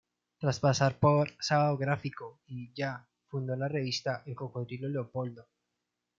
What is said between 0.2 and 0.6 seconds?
Tras